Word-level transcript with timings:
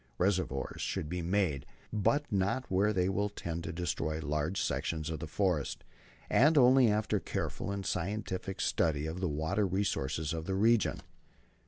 Reservoirs 0.17 0.81
should 0.81 1.09
be 1.09 1.21
made, 1.21 1.63
but 1.93 2.25
not 2.31 2.65
where 2.71 2.91
they 2.91 3.07
will 3.07 3.29
tend 3.29 3.63
to 3.65 3.71
destroy 3.71 4.17
large 4.19 4.59
sections 4.59 5.11
of 5.11 5.19
the 5.19 5.27
forest, 5.27 5.83
and 6.27 6.57
only 6.57 6.89
after 6.89 7.17
a 7.17 7.21
careful 7.21 7.69
and 7.69 7.85
scientific 7.85 8.61
study 8.61 9.05
of 9.05 9.19
the 9.19 9.29
water 9.29 9.67
resources 9.67 10.33
of 10.33 10.45
the 10.47 10.55
region. 10.55 11.03